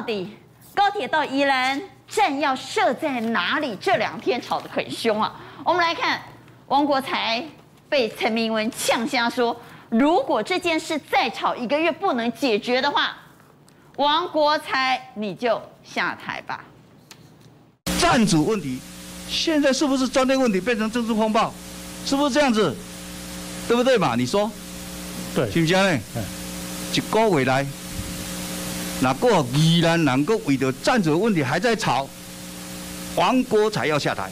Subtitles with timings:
[0.00, 0.26] 到底
[0.74, 1.78] 高铁到宜兰
[2.08, 3.76] 站要设在哪里？
[3.78, 5.38] 这两天吵得很凶啊！
[5.62, 6.18] 我们来看
[6.68, 7.44] 王国才
[7.86, 9.54] 被陈明文呛瞎说，
[9.90, 13.14] 如果这件事再吵一个月不能解决的话，
[13.96, 16.64] 王国才你就下台吧。
[17.98, 18.80] 站主问题，
[19.28, 21.52] 现在是不是专利问题变成政治风暴？
[22.06, 22.74] 是不是这样子？
[23.68, 24.14] 对不对嘛？
[24.16, 24.50] 你说，
[25.34, 26.00] 对，是不是呢？
[26.16, 26.24] 嗯，
[26.94, 27.66] 一个月来。
[29.00, 32.08] 那个宜兰人个为了站主的问题还在吵，
[33.16, 34.30] 王国才要下台，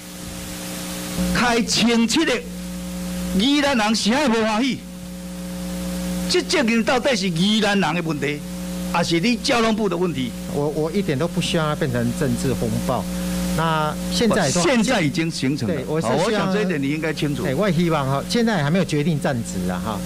[1.35, 2.33] 开清七的
[3.39, 4.79] 宜兰人谁也不欢喜，
[6.29, 8.39] 这责任到底是宜兰人的问题，
[8.93, 10.31] 还是你交通部的问题？
[10.55, 13.03] 我我一点都不希望它变成政治风暴。
[13.57, 17.43] 那现在现在已经形成了，我我想这一点你应该清楚。
[17.57, 20.01] 我也希望哈，现在还没有决定站职啊哈。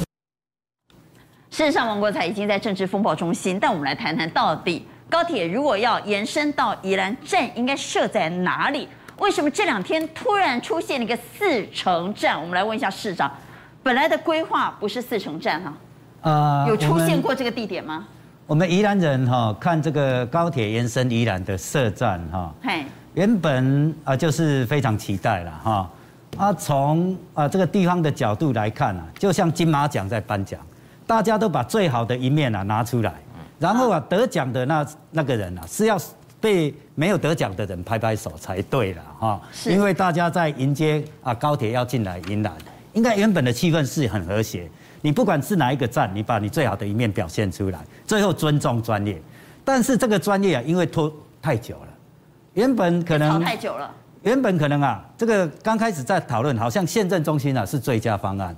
[1.52, 3.60] 事实上，王国才已经在政治风暴中心。
[3.60, 8.88] 但我们来谈谈，到底高铁如果要延伸到宜兰站，应该设在哪里？
[9.18, 12.40] 为什么这两天突然出现了一个四城站？
[12.40, 13.30] 我们来问一下市长，
[13.82, 15.74] 本来的规划不是四城站哈？
[16.22, 18.06] 呃，有出现过这个地点吗？
[18.46, 25.90] 我们宜兰人哈看这个高铁延伸宜兰的设站哈，嘿，原本啊就是非常期待了哈。
[26.38, 30.58] 啊，从啊这个地方的角度来看啊，就像金马奖在颁奖。
[31.12, 33.12] 大家都把最好的一面啊拿出来，
[33.58, 36.00] 然后啊得奖的那那个人啊是要
[36.40, 42.50] 被没有得奖的人拍拍手才对了哈，因为大家在迎接啊高铁要进来迎来，
[42.94, 44.66] 应该原本的气氛是很和谐。
[45.02, 49.20] 你不管是哪一个站，你把你最好的一面表现出来，最后尊重专业。
[49.62, 51.88] 但是这个专业啊，因为拖太久了，
[52.54, 53.90] 原本可能太久了，
[54.22, 58.56] 原本可能啊这个刚开始在讨论，好像县政中心啊是最佳方案。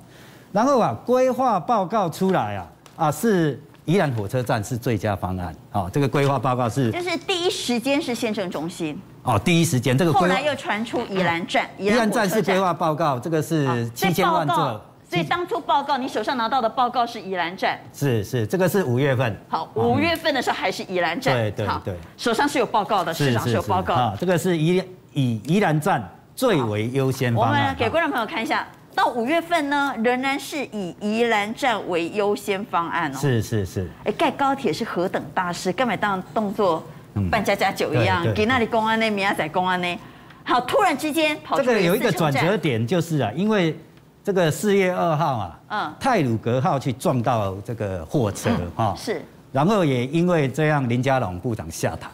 [0.55, 24.81] 然后啊，规划报告出来啊，啊是宜兰火车站是最佳方案，哦，这个规划报告是，就是第一时间是县政中心，哦，第一时间这个，后来又传出宜兰站，宜兰站是规划报告，这个是七千万座，所以当初报告你手上拿到的报告是宜兰站，是是，这个是五月份，好，五月份的时候还是宜兰站，对对对，手上是有报告的，市长是有报告，啊，这个是宜
[25.15, 28.65] 以宜兰站最为优先方案，我们给观众朋友看一下。
[28.94, 33.19] 到五月份呢，仍然是以宜兰站为优先方案哦。
[33.19, 33.91] 是是是。
[34.05, 36.82] 哎，盖高铁是何等大事，干嘛当动作
[37.31, 38.25] 办家家酒一样？
[38.34, 39.99] 给那里公安呢，明仔载公安呢？
[40.44, 43.77] 好，突然之间跑出这个有一个转折点，就是啊，因为
[44.22, 49.22] 这个四月二号啊，嗯，泰鲁格号去撞到这个货车哈，是。
[49.53, 52.09] 然后也因为这样，林佳龙部长下台。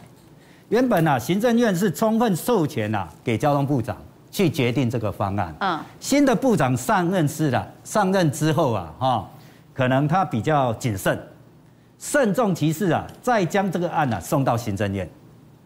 [0.69, 3.97] 原本啊，行政院是充分授权啊，给交通部长。
[4.31, 5.53] 去决定这个方案。
[5.59, 9.29] 嗯，新的部长上任是了，上任之后啊，哈，
[9.73, 11.21] 可能他比较谨慎，
[11.99, 15.07] 慎重其事啊，再将这个案啊送到行政院，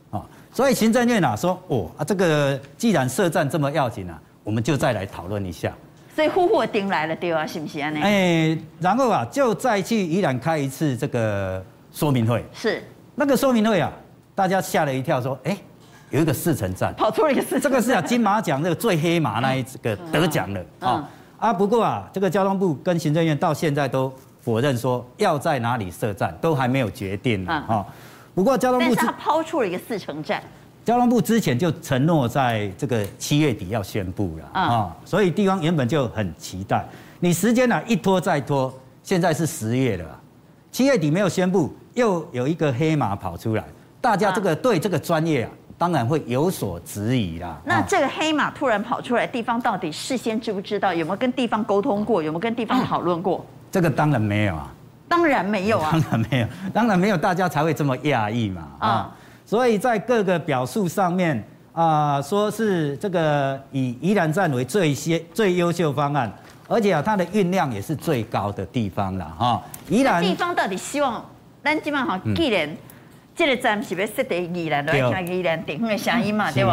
[0.10, 5.72] 啊，所以行政院啊说，哦啊，这个既然设站这么要紧啊，我们就再来讨论一下。
[6.16, 7.92] 所以呼呼丁来了，对啊，是不是啊？
[8.02, 12.44] 哎，然后啊，就再去宜兰开一次这个说明会。
[12.52, 12.84] 是。
[13.14, 13.94] 那个说明会啊，
[14.34, 15.56] 大家吓了一跳，说，哎。
[16.16, 21.52] 有一个四城站跑出了一个四城，这个是啊金马奖那个最黑马那一个得奖了啊啊！
[21.52, 27.86] 不过啊，这个交通部跟行政院到现在都否认说要在哪里设站，都还没有决定呢啊。
[28.34, 30.42] 不过交通部他抛出了一个四城站，
[30.86, 36.88] 交通部之前就承诺在这个七月底要宣布了啊，所以地方原本就很期待。
[37.20, 38.74] 你时间呢一拖再拖，
[39.04, 40.06] 现在是十月了，
[40.72, 43.66] 七月底没有宣布，又有一个黑马跑出来，
[44.00, 45.52] 大家这个对这个专业啊。
[45.78, 47.58] 当然会有所质疑啦。
[47.66, 50.94] 那这个黑马突然跑出来，地方到底事先知不知道？
[50.94, 52.24] 有没有跟地方沟通过？
[52.24, 53.46] 有没有跟地方讨论过？
[53.70, 54.72] 这个当然没有啊。
[55.10, 55.90] 当然没有啊。
[55.92, 58.68] 当然没有，当然没有，大家才会这么讶异嘛。
[58.80, 59.16] 啊，
[59.46, 61.44] 所以在各个表述上面
[61.74, 66.32] 啊，说是这个以宜兰站为最先最优秀方案，
[66.70, 69.62] 而且啊，它的运量也是最高的地方了哈。
[69.90, 71.24] 宜兰地方到底希望，
[71.62, 72.70] 但基本上既然。
[73.36, 74.94] 这个站是要设在宜兰，来
[75.24, 76.72] 听宜兰地方的声音嘛，对不？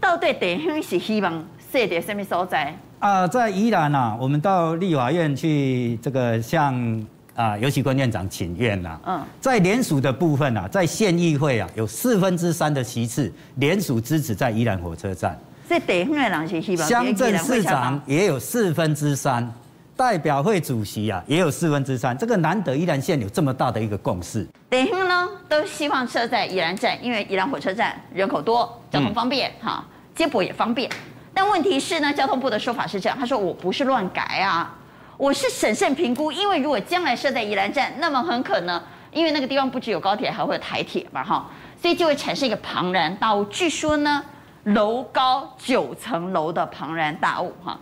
[0.00, 2.72] 到底地方是希望设在什么所在？
[3.00, 9.00] 啊，在宜兰啊，我们到立法院去这个向啊游锡堃院长请愿呐。
[9.04, 15.36] 嗯，在联署的部分啊，在县议会啊，有四分之三的席次联署支持在宜兰火车站。
[15.66, 16.88] 所以地方的人是希望。
[16.88, 19.52] 乡镇市长也有四分之三。
[19.96, 24.44] 代表会主席啊，也有四分之三，这个难得宜兰县有这么大的一个共识。
[24.68, 30.90] 地方呢都希望设在宜兰站，因为宜兰火车站人口多，交通方便，哈、嗯，接驳也方便。
[31.32, 34.74] 但问题是呢，交通部的说法是这样，他说我不是乱改啊，
[35.16, 38.82] 我是审慎评估，因为如果将来设在宜兰站，那么很可能，
[39.12, 41.48] 因为那个地方不只有高铁，还会有台铁嘛，哈。
[41.80, 43.44] 所以就会产生一个庞然大物。
[43.44, 44.24] 据说呢，
[44.64, 47.78] 楼高九层楼的庞然大物哈，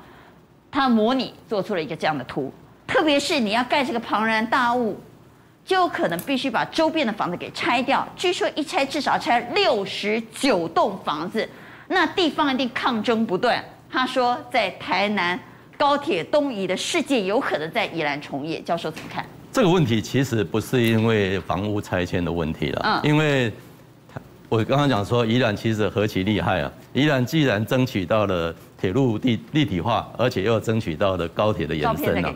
[0.72, 2.52] 它模拟做出了一个这样的图。
[2.84, 4.98] 特别是你要盖这个庞然大物，
[5.64, 8.06] 就有可能必须把周边的房子给拆掉。
[8.16, 11.48] 据说一拆至少拆六十九栋房子，
[11.88, 13.64] 那地方一定抗争不断。
[13.90, 15.38] 他说，在台南
[15.76, 18.62] 高铁东移的世界有可能在宜兰重演。
[18.64, 19.24] 教授怎么看？
[19.52, 23.52] 这个问题其实不是因为房屋拆迁的问题了，嗯，因为
[24.48, 26.72] 我刚刚讲说宜兰其实何其厉害啊！
[26.92, 28.54] 宜兰既然争取到了。
[28.82, 32.34] 铁路立立体化，而且又要争取到的高铁的延伸呢？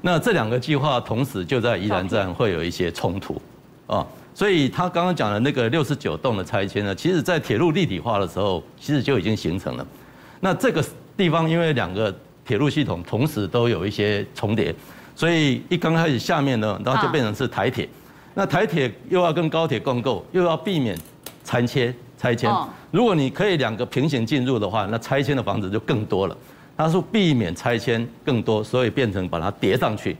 [0.00, 3.38] 那这两个计划同时就在宜兰站会有一些冲突
[3.86, 9.86] 啊，所以他刚刚讲的那个六十九栋的拆迁呢，其实在铁路立体化的时候，其实就已经形成了。
[10.40, 10.82] 那这个
[11.14, 14.74] 地方因为两个铁路系统同时都有一些重叠，
[15.14, 17.86] 所以一刚开始下面呢，然后就变成是台铁。
[18.32, 20.98] 那台铁又要跟高铁共构，又要避免
[21.44, 21.94] 拆切。
[22.18, 22.48] 拆迁，
[22.92, 26.36] 如果你可以两个平行进入的话，那拆迁的房子就更多了。
[26.76, 30.16] 它是避免拆迁更多，所以变成把它叠上去。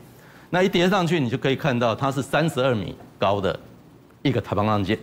[0.51, 3.59] 那一叠上去，你就可以看到它是三十二米高的
[4.23, 4.99] 一个庞然间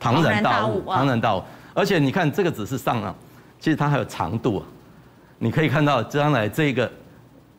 [0.00, 1.42] 庞然大物，庞然大物。
[1.74, 3.14] 而且你看这个只是上啊，
[3.60, 4.66] 其实它还有长度啊。
[5.38, 6.90] 你可以看到将来这个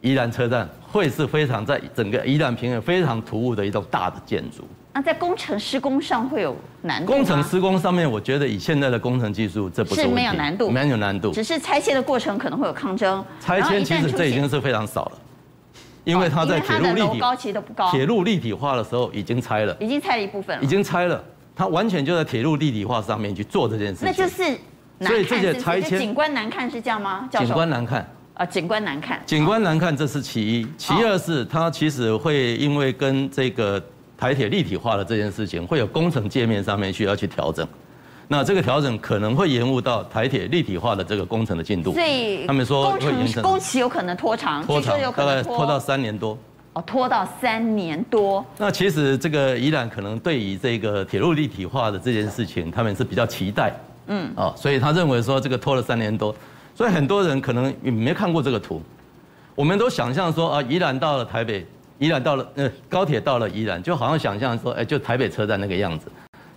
[0.01, 4.67] 宜兰车站会是非常在整个宜兰平原非常突兀的一栋大的建筑。
[4.95, 7.17] 那在工程施工上会有难度吗？
[7.17, 13.25] 工程施工上面，我觉得以现在的工程技术，这不是，是没有难度，没有难度，只是拆迁的过程可能会有抗争。
[13.39, 15.11] 拆迁其实这已经是非常少了，
[16.03, 21.23] 因为它在铁路立体高其实都不高，铁路立体化的时候已经拆了，已经拆了一部分了，已经拆了，
[21.55, 24.05] 它完全就在铁路立体化上面去做这件事情。
[24.05, 24.43] 那就是
[24.99, 27.27] 难看，所以这些拆迁景观难看是这样吗？
[27.31, 28.07] 景观难看。
[28.35, 33.83] 啊，景观难看，景观难看这是其一，其二是它其实会因为跟这个。
[34.23, 37.67] 台铁立体化的这件事情会有工程界面上面需要去调整，
[38.29, 41.91] 那这个调整可能会延误到台铁立体化的这个工程的进度。
[41.91, 46.37] 所以他们说工程工期有可能拖长，拖长大概拖到三年多。
[46.71, 48.45] 哦，拖到三年多。
[48.57, 53.73] 那其实这个宜兰可能对于这个铁路立体化的这件事情，他们是比较期待。
[54.07, 54.31] 嗯。
[54.37, 56.33] 哦，所以他认为说这个拖了三年多，
[56.73, 58.81] 所以很多人可能也没看过这个图，
[59.53, 61.67] 我们都想象说啊，宜兰到了台北。
[62.03, 66.07] 宜兰到了，呃，高铁到了宜兰，就好像想象说，哎，就台北车站那个样子，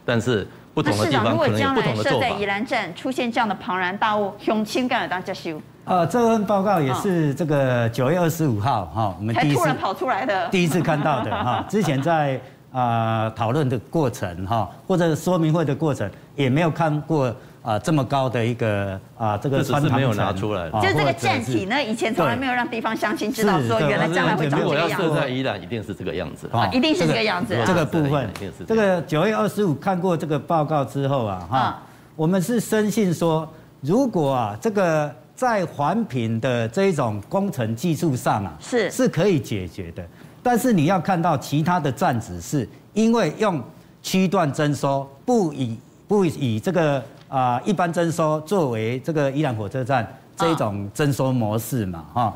[0.04, 0.44] 但是
[0.74, 2.28] 不同的地方可能有不同的做法。
[2.28, 5.62] 在宜兰站出现这样的庞然大物，雄青干了当家修。
[5.84, 11.64] 呃，这份报告也是这个九月二十五号哈，我们第一次跑出来的，第一次看到的哈。
[11.70, 12.40] 之前在
[12.72, 17.32] 啊讨论的过程哈，或者说明会的过程，也没有看过。
[17.66, 25.02] 啊，这么高的一个啊，这个穿堂没有拿出来，就是这个站体呢，以前从来没有让地方乡亲知道说原来将来会长这个样子。
[25.02, 27.60] 如果要设在宜兰，一定是这个样子，啊，一定是这个样子。
[27.66, 28.30] 这个部分，
[28.68, 31.82] 这个九月二十五看过这个报告之后啊，哈，
[32.14, 33.48] 我们是深信说，
[33.80, 40.06] 如果啊，这个在环评的这一种工程技术上啊，是是可以解决的，
[40.40, 43.60] 但是你要看到其他的站址是因为用
[44.04, 45.76] 区段征收，不以
[46.06, 47.02] 不以这个。
[47.28, 50.06] 啊，一般征收作为这个伊朗火车站
[50.36, 52.34] 这一种征收模式嘛，哈。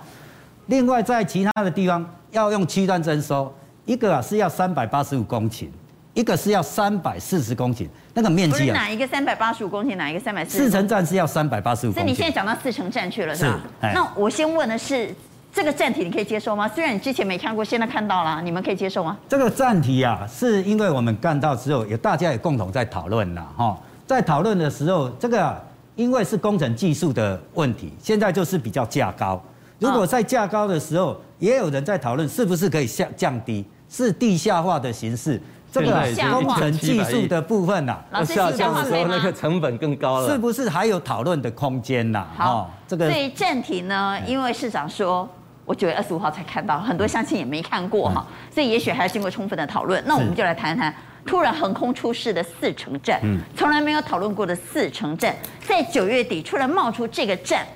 [0.66, 3.52] 另外，在其他的地方要用区段征收，
[3.84, 5.66] 一个啊是要三百八十五公顷，
[6.14, 8.74] 一个是要三百四十公顷，那个面积啊。
[8.74, 10.58] 哪一个三百八十五公顷，哪一个三百四？
[10.58, 11.92] 四城站是要三百八十五。
[11.92, 13.60] 所以你现在讲到四城站去了，是吧？
[13.80, 15.12] 那我先问的是，
[15.52, 16.68] 这个站体你可以接受吗？
[16.68, 19.16] 虽然你之前没看过，现在看到了，你们可以接受吗？
[19.28, 23.76] 这个站体啊，是因为我们干到之后，有大家也共同在讨论了，哈。
[24.10, 25.56] 在讨论的时候，这个
[25.94, 29.40] 因为是工程技术的问题，现在就是比较价高。
[29.78, 35.40] 如果在价高的时候，也有人在讨论是不是可以降降低，是地下化的形式。
[35.70, 35.92] 这个
[36.32, 40.28] 工程技术的部分呐，下降的时候那个成本更高了。
[40.28, 42.26] 是不是还有讨论的空间呐？
[42.36, 43.08] 好，这个。
[43.08, 45.28] 所以正题呢，因为市长说，
[45.64, 50.02] 我九月二十五号才看到，很多乡亲也没看过哈，所以也许还要经过充分的讨论。
[50.04, 50.92] 那我们就来谈谈。
[51.26, 53.20] 突然横空出世的四城站，
[53.56, 55.34] 从来没有讨论过的四城站，
[55.66, 57.66] 在九月底突然冒出这个站，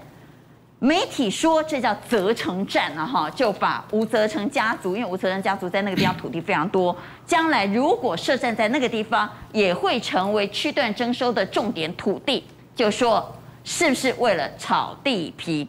[0.79, 6.97] 媒体说这叫责成站啊哈，就把吴责成家族，因为吴责成家族在那个地方土地非常多，
[7.27, 15.69] 将来如果设站在那个地方，也会成为区段征收的重点土地，就说是不是为了炒地皮？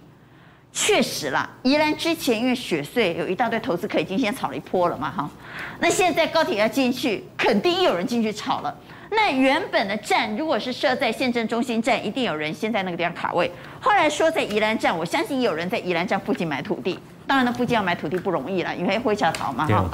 [0.78, 5.30] 确实啦，宜兰之前因为雪隧有一大堆投资客已经先炒了一波了嘛，哈，
[5.80, 8.76] 那现在高铁要进去，肯定有人进去炒了。
[9.12, 13.50] 那原本的站如果是设在县政中心站，一定有人先在那个地方卡位。
[13.80, 17.00] 后来说在宜兰站，我相信也有人在宜兰站附近买土地。
[17.26, 19.90] 当然，那附近要买土地不容易了，因为会下逃嘛，哈。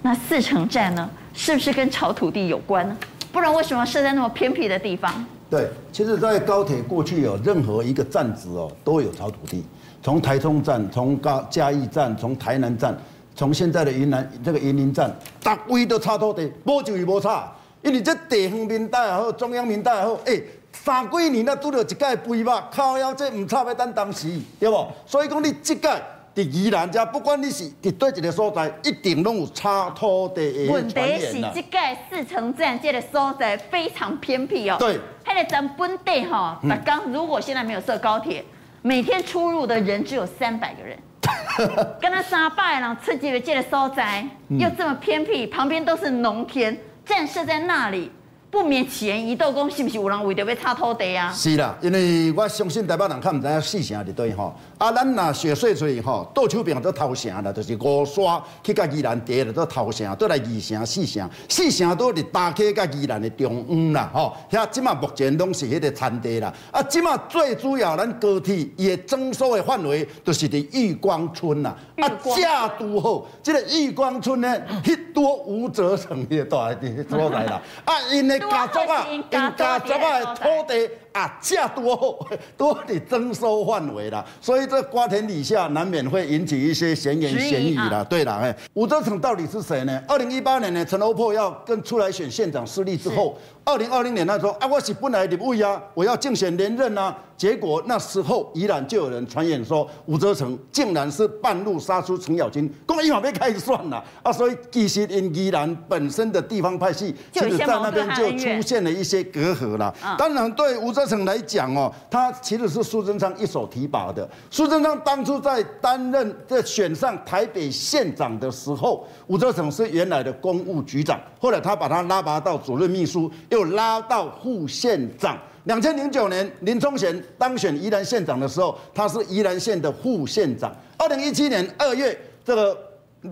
[0.00, 2.96] 那四城站呢，是不是跟炒土地有关呢？
[3.30, 5.22] 不然为什么设在那么偏僻的地方？
[5.50, 9.62] 对，其实，在高铁过去有任何一个站址哦，都有炒土地。
[10.02, 12.96] 从台中站，从高嘉义站，从台南站，
[13.34, 15.10] 从现在的云南这个云林站，
[15.42, 17.52] 大位都差土地，无就是无差。
[17.82, 24.28] 因为这地方民代也好，中央民代也好，哎、欸，三几年了拄到一届肥肉，靠腰这唔差要等当时，
[24.58, 24.86] 对不？
[25.06, 25.88] 所以讲你这届
[26.34, 30.72] 在宜兰家，不管你是在对一个所在，一定拢有差土地的。
[30.72, 34.76] 问题是这届四城站这个所在非常偏僻哦。
[34.78, 34.98] 对。
[35.24, 38.44] 迄个咱本地吼，那刚如果现在没有设高铁，
[38.88, 40.98] 每天出入的人只有三百个人，
[42.00, 46.74] 跟他杀败了，吃几个这个所在，又这么偏僻，旁边都是农田。
[47.04, 48.10] 站设在那里。
[48.50, 51.30] 不免起言疑窦讲，是不是有人为着要炒土地啊？
[51.32, 54.54] 是啦，因为我相信台北人较唔知影四城伫对吼。
[54.78, 64.34] 啊，咱若雪水水吼，倒手边做头城啦，就是五沙去甲宜兰第就做头城，倒来二城、四城，四城都伫大溪甲宜兰的中央啦，吼。
[64.50, 66.50] 遐即马目前拢是迄个产地啦。
[66.70, 71.76] 啊，即马最主要咱高铁伊的征收的范围，就是伫玉光村啦。
[71.96, 77.60] 啊，架都好，这个玉光村呢， 迄多吴泽成的大地所在啦。
[77.84, 78.37] 啊，因的。
[78.38, 79.24] 家族啊，因
[79.56, 88.04] 家族啊的土地啊，价多好，都得征收范围啦，所以这瓜田李下难免会引起一些闲言闲语啦。
[88.08, 90.00] 对啦，哎，吴泽成到底是谁呢？
[90.06, 97.16] 二零一八年呢，陈欧珀要跟出来选县长失利之后，二零二零年他说啊，我是本来立委啊，我要竞选连任啊。
[97.36, 104.32] 结果那时候宜兰就有人传言说，吴泽成竟然是半路杀出程咬金，公一晚被开算了啊！
[104.32, 109.94] 所以其实因宜兰本身的地方派系，其实在那边就出现了一些隔阂了。
[110.18, 114.28] 当然对吴泽成来讲哦，他其实是苏贞昌一手提拔的。
[114.50, 125.38] 苏贞昌当初在担任在选上台北县长的时候，吴泽成是原来的公务局长，后来他把他拉拔到主任秘书，又拉到副县长。
[125.64, 130.74] 两千零九年，林宗贤当选宜兰县长的时候，他是宜兰县的副县长。
[130.96, 132.76] 二零一七年二月，这个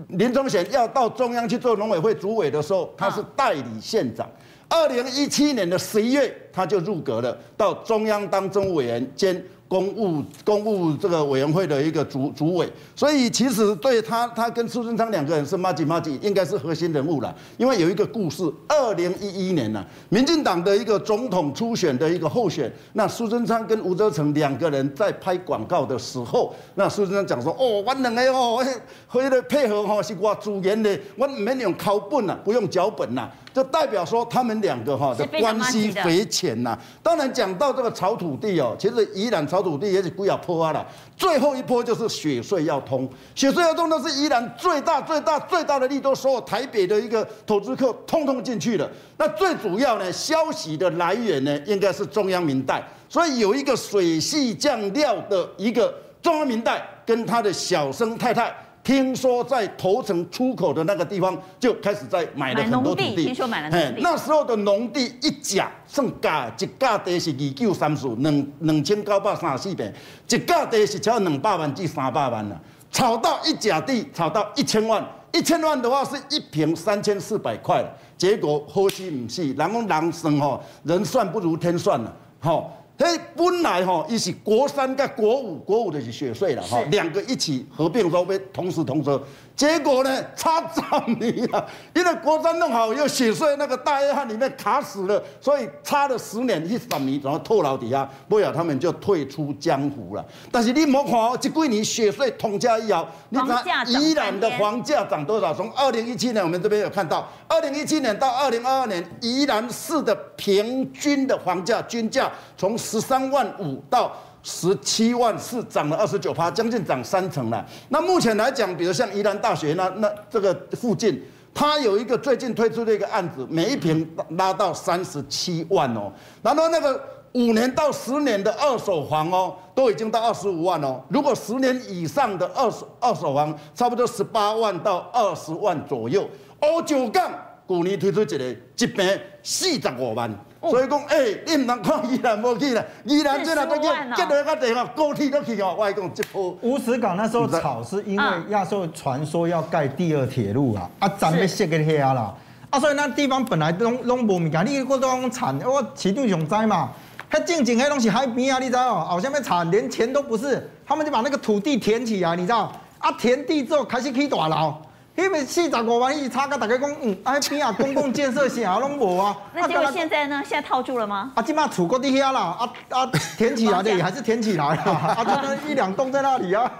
[0.09, 4.29] 林宗贤要到中央去做农委会主委的时候，他是代理县长。
[4.69, 9.43] 二零一七年的十一月，他就入阁了，到中央当政委员兼。
[9.67, 17.35] 公务公务这个委员会的一个主主委，所以其实对他，他跟苏贞昌两个人是麻吉麻吉，应该是核心人物了。
[17.57, 28.65] 因为有一个故事，二零一一年呢，民进党的一个总统初选的一个候选，那苏贞昌跟吴泽成两个人在拍广告的时候，那苏贞昌讲说：“哦，我两个哦，
[29.13, 36.77] 为了配合哈，是我主演的，我免用考本呐，不用脚本呐。”就代表说他们两个哈的关系匪浅呐。
[37.01, 40.85] 当然讲到这个炒土地哦，其实宜兰炒土地也是不要破啊了。
[41.15, 48.89] 最后一波就是雪隧要通，雪隧要通那是依然最大最大最大的利多，所有台北的一个投资客通通进去了。
[49.17, 58.55] 那最主要呢，消息的来源呢，应该是中央民代，所以有一个水系酱料的一个中央民代跟他的小生太太。
[58.87, 63.25] 听说在头城出口的那个地方就开始在买了很多土地。
[63.25, 64.01] 听说买了农地。
[64.01, 69.93] 那时候的农地一甲算价，一甲地是二九三四，两两千九百三十四平，
[70.29, 72.57] 一甲地是超两百万至三百万了。
[72.89, 77.83] 炒到一甲地，炒到一千万，一千万的话是一平三千四百块。
[78.17, 82.71] 结果好死不死，人讲人生吼，人算不如天算了，吼。
[82.99, 89.21] 嘿，本来吼，伊是国三跟国五，国五就是雪税了哈，两个一起合并收费同时通车。
[89.55, 90.81] 结果呢，差十
[91.13, 100.25] 年了，因为国三弄好又雪税那个大约翰里面卡死了，所以差了十年一十年，然后透牢底下，不了他们就退出江湖了。
[100.51, 105.53] 但是你莫看哦，这几年雪隧通车以后，你看宜兰的房价涨多少？
[105.53, 114.11] 从二零一七年我们这边有看到，二零一七年到二零二二年，宜兰市的平均的房价均价从十三万五到。
[114.43, 117.65] 十七万四涨了二十九趴，将近涨三成了。
[117.89, 121.21] 那目前来讲，比如像宜兰大学那那这个附近，
[121.53, 126.09] 它有一个最近推出的一个案子，每一平拉到三十七万哦。
[126.41, 126.97] 然后那个
[127.33, 131.01] 五年到十年的二手房哦，都已经到二十五万哦。
[131.09, 136.25] 如果十年以上的二手二手房，差不多十八万到二十万左右。
[136.61, 137.29] 欧九杠
[137.67, 140.33] 去年推出一个一坪四十五万。
[140.69, 145.75] 所以讲，哎、欸，你唔通看宜兰无去啦，宜兰这两个叫结落个地方，高铁都去哦。
[145.77, 152.33] 我讲这波乌石港那时候炒是因为亚洲传说要盖第二铁路啊，啊，咱们设个遐啦，
[152.69, 156.91] 啊，所以那地方本来拢拢无物件，你过都讲产，我市场上知嘛，
[157.29, 159.03] 他正经迄东西海边啊，你知道？
[159.05, 162.71] 好像要产，连钱都不是，他们就把那个土地填起来，你知道？
[162.99, 164.73] 啊，填地之后开始起大楼。
[165.17, 169.35] 因为四十五万亿差个大家讲，嗯，哎边啊公共建设啥拢无啊。
[169.51, 170.43] 那结果现在呢？
[170.45, 171.31] 现在套住了吗？
[171.33, 176.71] 啊，今嘛厝搁伫遐啦，啊啊填起来的也还是填起来了，啊，就那一两栋在那里啊。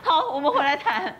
[0.00, 1.12] 好，我们回来谈，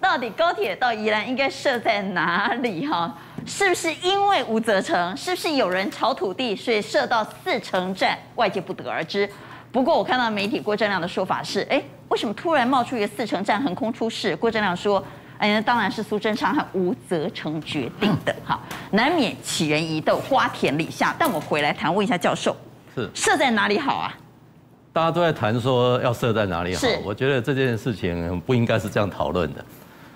[0.00, 2.86] 到底高铁到宜兰应该设在哪里？
[2.86, 3.12] 哈，
[3.44, 5.16] 是不是因为吴泽成？
[5.16, 8.16] 是不是有人炒土地，所以设到四城站？
[8.36, 9.28] 外界不得而知。
[9.72, 14.36] 不过我看到媒体郭正亮的说法是，哎，为什么突然冒出一个四城站横空出世？
[14.36, 15.04] 郭正亮说。
[15.38, 18.58] 哎，那当然是苏贞昌和吴泽成决定的哈，
[18.90, 21.14] 难免起人疑窦，花田里下。
[21.18, 22.56] 但我回来谈，问一下教授，
[22.94, 24.14] 是设在哪里好啊？
[24.92, 29.64] 大家都在谈说要设在哪里好，是我觉得这件事情不应该是这样讨论的。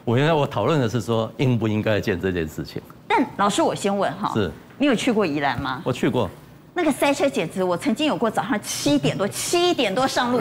[0.07, 2.81] 我应该我讨论的是说应不应该建这件事情。
[3.07, 5.83] 但老师，我先问哈，是你有去过宜兰吗？
[5.85, 6.29] 我去过。
[6.73, 10.41] 那个塞车简直，我曾经有过早上七点多，七点多上路，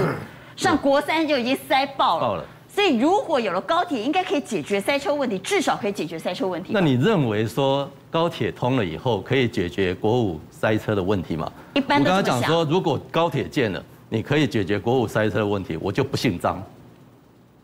[0.55, 2.21] 上国三就已经塞爆了。
[2.21, 2.45] 爆了。
[2.79, 6.71] 所以，如果有了高铁，应该可以解决塞车问题，至少可以解决塞车问题。
[6.71, 11.51] 那你认为说高铁通了以后，可以解决国五塞车的问题吗？
[11.73, 12.09] 一般的。
[12.09, 16.63] 我刚刚讲说，如果高铁建了，你可以解决国五塞车的问题，我就不姓张。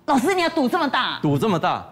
[0.07, 1.17] 老师，你要赌这么大？
[1.21, 1.87] 赌这么大？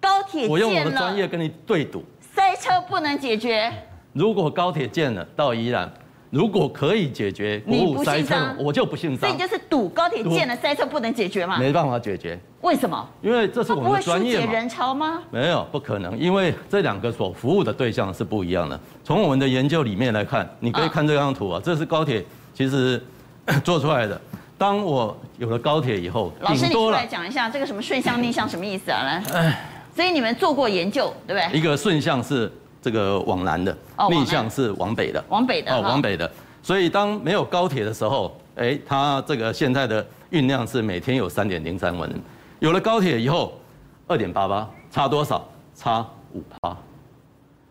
[0.00, 2.02] 高铁建了，我用我的专业跟你对赌。
[2.34, 3.70] 塞车不能解决。
[4.14, 5.92] 如果高铁建了到宜兰。
[6.32, 9.28] 如果可以解决国五塞车，我就不姓张。
[9.28, 11.58] 所以就是赌高铁建了塞车不能解决嘛？
[11.58, 12.40] 没办法解决。
[12.62, 13.06] 为什么？
[13.20, 14.40] 因为这是我们的专业嘛。
[14.40, 15.22] 不会疏解人潮吗？
[15.30, 18.80] 没有，不可能，因为这两个所服务的对象是不一样的。
[19.04, 22.24] 从我们的研究里面来看，你可以看这张图啊，这是高铁
[22.54, 22.98] 其实
[23.62, 24.18] 做出来的。
[24.56, 29.02] 当我有了高铁以后，老师你出来讲一下这个什么顺向逆向什么意思啊？
[29.02, 31.58] 来，所以你们做过研究对不对？
[31.58, 32.50] 一个顺向是。
[32.82, 33.74] 这个往南的
[34.10, 36.30] 逆向是往北的，往北的哦，往北的。
[36.62, 42.20] 所以当没有高铁的时候，哎，它这个现在的运量是每天有三点零三万人。
[42.58, 43.58] 有了高铁以后，
[44.06, 45.48] 二点八八，差多少？
[45.74, 46.76] 差五趴。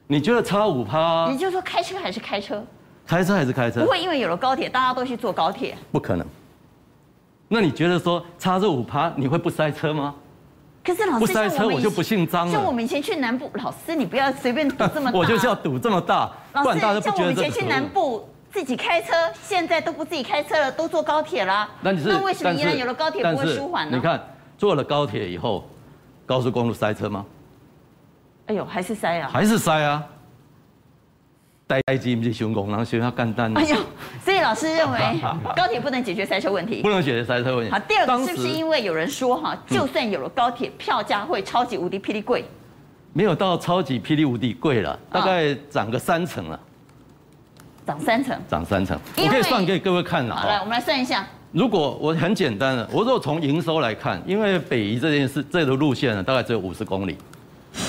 [0.08, 1.30] 你觉得差五趴？
[1.30, 2.64] 你就说开车还是开车？
[3.06, 3.84] 开车还是开车？
[3.84, 5.78] 不会因为有了高铁，大家都去坐高铁？
[5.92, 6.26] 不可能。
[7.48, 10.16] 那你觉得说差这五趴，你会不塞车吗？
[10.84, 12.52] 可是老师，不塞车我就不姓张了。
[12.52, 15.18] 像我们以前去南部，老师你不要随便赌这么大。
[15.20, 16.32] 我就是要赌这么大。
[16.54, 19.14] 老师，像我们以前去南部自己开车，
[19.44, 21.70] 现在都不自己开车了，都坐高铁了。
[21.82, 23.96] 那你是那为什么宜兰有了高铁不会舒缓呢？
[23.96, 24.22] 你看
[24.58, 25.70] 坐了高铁以后，
[26.26, 27.26] 高速公路塞车吗？
[28.48, 29.30] 哎呦，还是塞啊！
[29.32, 30.04] 还是塞啊！
[31.72, 33.56] 代志不是熊工，然后学校简单。
[33.58, 33.78] 哎呦，
[34.26, 35.00] 所以老师认为
[35.56, 37.72] 高铁不能解决塞车问题，不能解决塞车问题。
[37.72, 42.44] 好，第二个是不是因为有人说哈，就算有了高铁，票价会超级无敌霹雳贵？
[43.14, 46.60] 没有到超级霹雳无敌贵了，大概涨个三成了。
[47.86, 48.40] 涨三成？
[48.50, 49.00] 涨三成？
[49.18, 50.36] 我可以算给各位看了。
[50.36, 51.26] 好，来，我们来算一下。
[51.52, 57.18] 如果我很简单的，我如果从营收来看，因为北移这件事，这条路线呢，大概只有五十公里，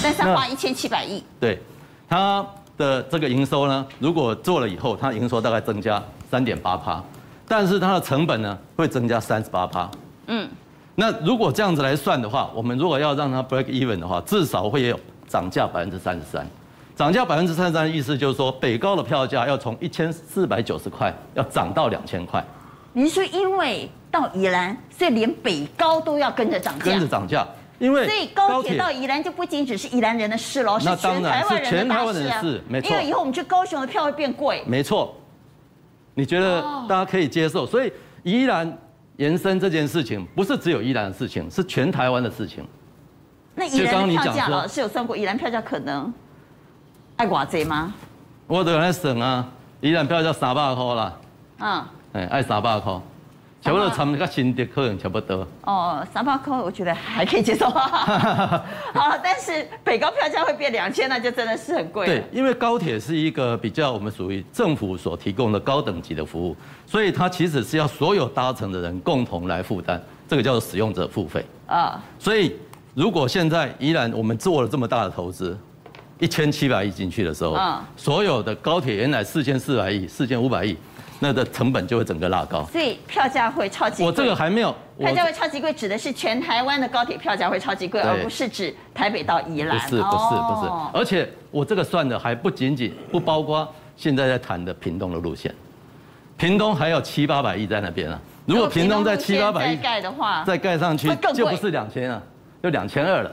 [0.03, 1.23] 但是要花一千七百亿。
[1.40, 1.61] 对，
[2.09, 2.47] 它。
[2.76, 7.02] 的这个营收呢，如果做了以后，它营收大概增加三点八趴，
[7.46, 9.90] 但是它的成本呢会增加三十八趴。
[10.26, 10.48] 嗯，
[10.94, 16.46] 那如果这样子来算的话，我们如果要让它 break even 的话，至少会有涨价百分之三十三。
[16.94, 22.44] 涨价百分之三十三的意思就是说，北高的票价要从一千四百九十块要涨到两千块。
[22.92, 26.85] 您说因为到宜兰，所以连北高都要跟着涨价？
[26.85, 27.46] 跟着涨价。
[27.83, 32.64] 因为所以高铁到宜兰就不仅只是宜兰人的事喽，是全台湾人的事啊！
[32.68, 34.62] 没错，因为以后我们去高雄的票会变贵。
[34.68, 35.12] 没错，
[36.14, 37.66] 你觉得大家可以接受？
[37.66, 37.92] 所以
[38.23, 38.79] 宜兰
[39.16, 42.64] 延伸这件事情不是只有宜兰的事情，是全台湾的事情。
[43.57, 46.14] 那宜兰票价老师有算过，宜兰票价可能
[47.16, 47.92] 爱寡贼吗？
[48.47, 49.49] 我得来省啊，
[49.81, 51.18] 宜兰票价三百块啦。
[51.59, 53.01] 嗯，哎，爱三百块。
[53.62, 55.46] 差不多，差不多，新的可能差不多。
[55.62, 57.70] 哦，三百块我觉得还可以接受。
[57.70, 62.07] 好，但是北高票价会变两千，那就真的是很贵。
[62.07, 71.44] 对，因为高铁是一个比较我们属于政府所提供的高等级的服务，所以它其实是要所有搭乘的人共同来负担，这个叫做使用者付费。
[71.68, 72.57] 啊，所以
[72.94, 75.57] 如果现在依然我们做了这么大的投资，
[76.18, 80.77] 一千七百亿进去的时候，啊，所有的高铁原来四千四百亿、四千五百亿。
[81.22, 84.06] 那的成本就会整个拉高，所以票价会超级贵。
[84.06, 89.78] 我这个还没有，票价会超级贵，指的是全台湾的高铁票价会超级贵，而不是指台北到宜兰。
[89.78, 95.54] 不是不是不是，而且我这个算的还不仅仅不包括现在在谈的屏东的路线，
[96.37, 98.20] 屏东还有七八百亿在那边啊。
[98.44, 102.20] 如果屏东在七八百亿再盖的话，再盖上去就不是两千啊，
[102.61, 103.30] 就两千二了。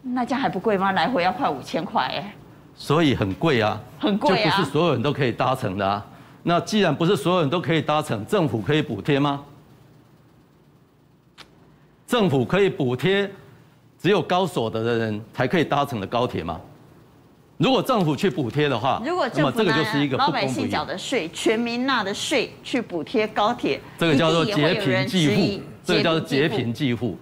[0.00, 0.92] 那这样还不贵吗？
[0.92, 2.32] 来回要快五千块哎。
[2.74, 6.04] 所以很贵啊，很贵啊，就不是所有人都可以搭乘的啊。
[6.42, 9.42] 那既然不是所有人都可以搭乘，政府可以补贴吗？
[12.06, 13.30] 政府可以补贴
[13.98, 16.60] 只有高所得的人才可以搭乘的高铁吗？
[17.58, 27.16] 如果政府去补贴的话，如果政府拿老百姓缴的税、全民纳的税去补贴高铁，这个叫做劫贫济富，这个叫做劫贫济富。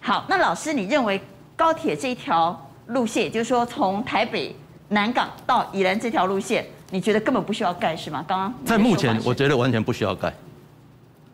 [0.00, 1.20] 好，那老师，你认为
[1.56, 4.54] 高铁这条路线，也就是说从台北
[4.88, 8.24] 南港到宜兰这条路线，你觉得根本不需要盖是吗？
[8.26, 10.32] 刚刚在目前，我觉得完全不需要盖。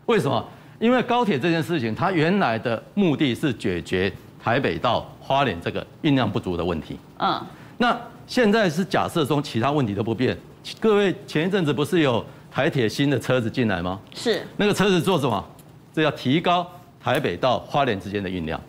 [0.06, 0.44] 为什么？
[0.78, 6.96] 因为高铁这件事情，它原来的目的是解决台北到花莲这个运量不足的问题。
[7.18, 7.44] 嗯。
[7.76, 10.38] 那现在是假设中其他问题都不变。
[10.78, 13.98] 各位前一阵子不是有台铁新的车子进来吗？
[14.14, 14.46] 是。
[14.56, 15.44] 那个车子做什么？
[15.92, 16.64] 这要提高
[17.02, 18.60] 台北到花莲之间的运量。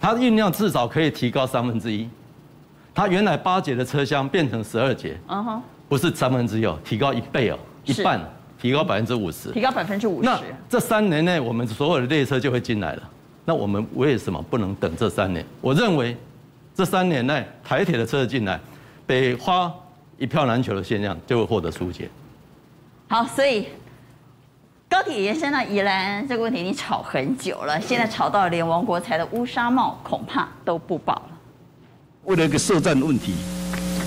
[0.00, 2.08] 它的运量至少可以提高三分之一。
[2.94, 5.16] 它原来八节的车厢变成十二节。
[5.28, 5.62] 嗯哼。
[5.88, 8.20] 不是三分之一哦，提高一倍哦，一半。
[8.60, 10.26] 提高百分之五十，提高百分之五十。
[10.26, 13.02] 那这三年内，我们所有的列车就会进来了。
[13.46, 15.42] 那我们为什么不能等这三年？
[15.62, 16.14] 我认为，
[16.74, 18.60] 这三年内台铁的车子进来，
[19.06, 19.72] 北花
[20.18, 22.10] 一票难求的现象就会获得疏解。
[23.08, 23.68] 好，所以
[24.90, 31.30] 高铁延伸到宜兰这个问题，你吵很久了，现在吵到连王国材的乌纱帽恐怕都不保了。
[32.24, 33.34] 为了一个设站问题，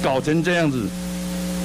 [0.04, 0.86] 搞成这样子。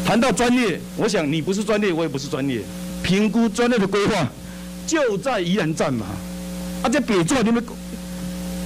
[0.06, 2.60] 谈到专业，我想你不是专业，我也不是专业。
[3.02, 4.24] 评估专业的规划
[4.86, 6.06] 就在宜兰站嘛。
[6.84, 7.62] 啊，这别做你们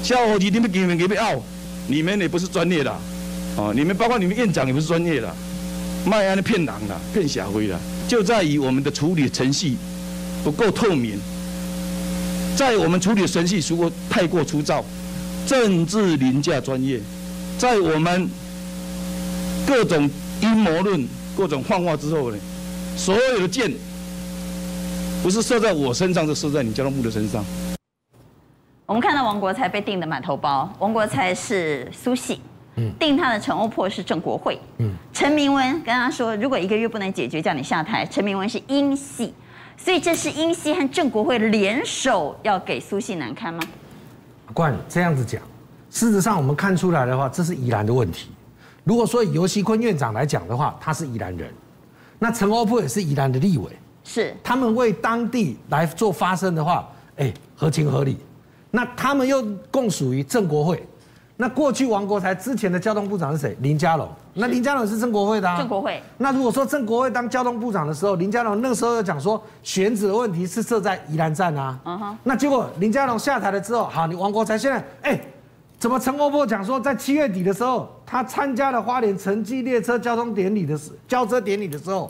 [0.03, 1.43] 消防局，你们给你们给不拗，
[1.89, 2.95] 你们也不是专业的。
[3.57, 5.35] 哦，你们包括你们院长也不是专业的，
[6.05, 9.79] 卖安的骗人的，骗社会的，就在于我们的处理程序
[10.45, 11.19] 不够透明，
[12.57, 14.85] 在我们处理的程序如果太过粗糙，
[15.47, 17.01] 政治凌驾专业，
[17.59, 18.29] 在我们
[19.67, 20.09] 各种
[20.41, 21.07] 阴谋论。
[21.35, 22.37] 各种幻化之后呢，
[22.95, 23.73] 所有的箭
[25.23, 27.43] 不是射在我身上，是射在你交通部的身上。
[28.85, 32.39] 我们看到王国才被定的满头包，王国才是苏系，
[32.77, 38.05] 嗯，定他的陈欧破是郑国会，嗯，陈明文跟他说，如果一个月不能解决，叫你下台。
[38.05, 39.33] 陈明文是英系，
[39.77, 43.61] 所以这是英系和郑国会联手要给苏系南看吗？
[44.55, 45.41] 冠这样子讲，
[45.91, 48.31] 事实上我们看出来的话，这是宜兰的问题。
[48.85, 51.53] 如果说以游锡堃院长来讲的话，他是宜兰人，
[52.19, 53.71] 那陈欧普也是宜兰的立委，
[54.05, 58.19] 是他们为当地来做发声的话，哎，合情合理。
[58.71, 60.87] 那他们又共属于郑国会，
[61.37, 63.57] 那过去王国才之前的交通部长是谁？
[63.61, 65.59] 林佳龙，那林佳龙是郑国会的啊。
[65.59, 66.03] 郑国会。
[66.19, 72.19] 那如果说郑国会当交通部长的时候，林佳龙那时候又讲说选址的问题是设在宜兰站啊，嗯哼。
[72.23, 75.21] 那结果林佳龙下台了之后，好，你王国才现在，哎。
[75.79, 75.99] 怎么？
[75.99, 82.09] 陈欧珀讲说，在七月底的时候，他参加了花莲城际列车交通典礼的时交车典礼的时候，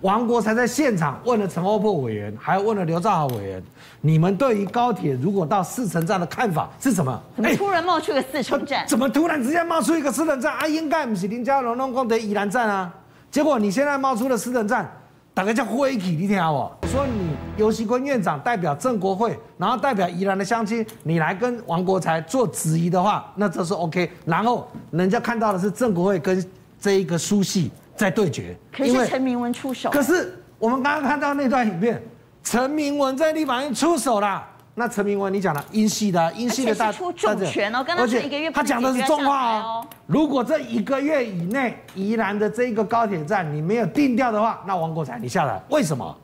[0.00, 3.62] 王国才在现场问了陈欧珀委员，还问了刘兆豪委员，
[4.00, 7.20] 你们对于高铁如果到四城站的看法是什么？
[7.36, 8.86] 怎么突然冒出个四城站？
[8.86, 10.54] 怎么突然之间冒出一个四城站？
[10.54, 12.92] 啊，应该不是林佳龙弄光的宜兰站啊，
[13.30, 14.90] 结果你现在冒出了四城站。
[15.34, 16.78] 大概叫灰体，你听好我？
[16.90, 24.10] 说你尤锡坤院长代表郑国会，然后代表宜兰的乡亲，你来跟王国才做质疑的话，那这是 OK。
[24.24, 26.42] 然后人家看到的是郑国会跟
[26.80, 28.56] 这一个苏系在对决。
[28.72, 29.90] 可是陈明文出手。
[29.90, 32.02] 可是我们刚刚看到那段影片，
[32.42, 34.44] 陈明文在立法院出手了。
[34.78, 39.86] 那陈明文，你讲了英系的，英系的大，出重拳哦，而且他讲的是重话哦。
[40.06, 46.14] 如果这一个月以内，宜兰的这一个高铁站你没有定掉的话，那王国才你下来，为什么？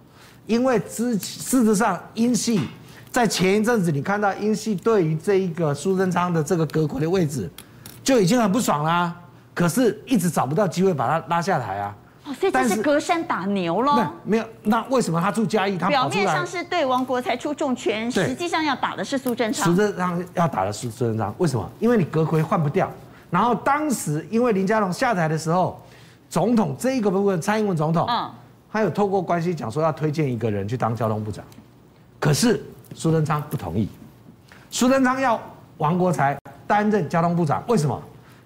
[0.45, 2.61] 因为之事实上，英系
[3.11, 7.51] 在前一阵子你看到英系对于这一个苏贞昌的这个阁揆的位置
[8.05, 9.17] 就已经很不爽啦，
[9.55, 11.95] 可是一直找不到机会把他拉下台啊。
[12.25, 14.01] 哦，所以这是隔山打牛喽？
[14.23, 15.77] 没有，那为什么他住嘉义？
[15.77, 19.65] 他表面上是对王国才出重拳，实际上要打的是苏贞昌。
[19.65, 21.69] 苏贞昌要打的是苏贞昌，为什么？
[21.81, 22.89] 因为你阁揆换不掉。
[23.29, 25.83] 然后当时因为林佳龙下台的时候，
[26.31, 28.31] 总统这一个部分，蔡英文总统，嗯，
[28.73, 31.45] 他有透过关系讲说要推荐一个人去当交通部长，
[32.21, 33.89] 可是苏贞昌不同意。
[34.71, 35.41] 苏贞昌要
[35.79, 36.39] 王国才
[36.69, 38.01] 担任交通部长，为什么？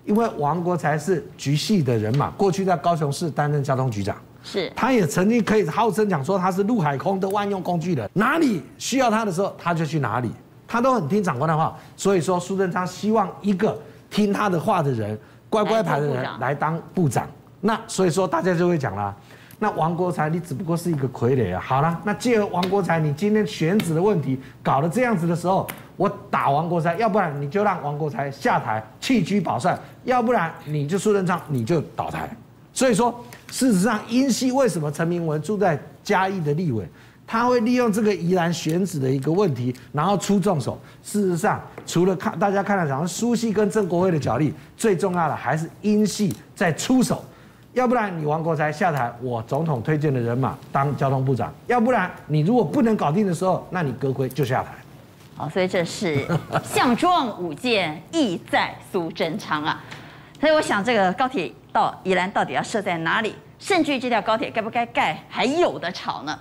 [0.07, 10.31] 因为王国才是局系的人嘛，过去在高雄市担任交通局长，是，他也曾经可以号称讲说他是陆海空的万用工具人，哪里需要他的时候他就去哪里，
[10.66, 13.77] 他都很听长官的话，所以说苏贞昌希望一个
[14.09, 15.19] 听他的话的人，
[15.51, 17.29] 乖乖牌的人来当部长，
[17.61, 19.14] 那所以说大家就会讲啦。
[19.59, 21.62] 那王国才，你只不过是一个傀儡啊。
[21.64, 32.28] 好了，那借王国才，你今天选址的问题搞得这样子的时候，我打王国材，要不然你就让王国材下台弃车保帅，要不然你就苏贞昌你就倒台。
[32.72, 36.87] 所以说，事实上，英系为什么陈明文住在嘉义的立委，
[37.26, 40.78] 他会利用这个宜兰选址的一个问题，然后出重手。
[41.02, 47.24] 事实上，除了看大家看到讲苏系跟郑国辉的角力，最重要的还是英系在出手。
[47.72, 54.68] 要不然你王国材下台，我总统推荐的人马当交通部长；要不然你如果不能搞定的时候，那你阁揆就下台。
[55.37, 56.27] 好，所以这是
[56.64, 59.83] 项庄舞剑，意在苏贞昌啊。
[60.40, 63.35] 所以我想，这个高铁到宜兰到底要设在哪里？
[63.59, 66.38] 甚至于这条高铁该不该盖，还有的吵呢。